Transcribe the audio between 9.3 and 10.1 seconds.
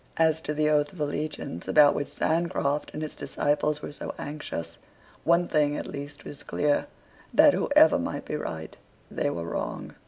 wrong.